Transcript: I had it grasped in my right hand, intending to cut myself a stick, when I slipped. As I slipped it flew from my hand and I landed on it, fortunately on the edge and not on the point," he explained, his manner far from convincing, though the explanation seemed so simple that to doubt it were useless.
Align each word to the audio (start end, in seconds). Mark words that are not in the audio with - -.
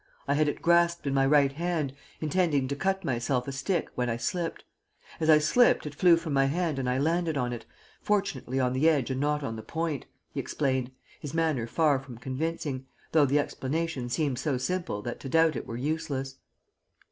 I 0.27 0.33
had 0.33 0.47
it 0.49 0.63
grasped 0.63 1.05
in 1.05 1.13
my 1.13 1.27
right 1.27 1.51
hand, 1.51 1.93
intending 2.21 2.67
to 2.69 2.75
cut 2.75 3.05
myself 3.05 3.47
a 3.47 3.51
stick, 3.51 3.87
when 3.93 4.09
I 4.09 4.17
slipped. 4.17 4.63
As 5.19 5.29
I 5.29 5.37
slipped 5.37 5.85
it 5.85 5.93
flew 5.93 6.17
from 6.17 6.33
my 6.33 6.45
hand 6.45 6.79
and 6.79 6.89
I 6.89 6.97
landed 6.97 7.37
on 7.37 7.53
it, 7.53 7.67
fortunately 8.01 8.59
on 8.59 8.73
the 8.73 8.89
edge 8.89 9.11
and 9.11 9.21
not 9.21 9.43
on 9.43 9.57
the 9.57 9.61
point," 9.61 10.07
he 10.31 10.39
explained, 10.39 10.89
his 11.19 11.35
manner 11.35 11.67
far 11.67 11.99
from 11.99 12.17
convincing, 12.17 12.87
though 13.11 13.27
the 13.27 13.37
explanation 13.37 14.09
seemed 14.09 14.39
so 14.39 14.57
simple 14.57 15.03
that 15.03 15.19
to 15.19 15.29
doubt 15.29 15.55
it 15.55 15.67
were 15.67 15.77
useless. 15.77 16.37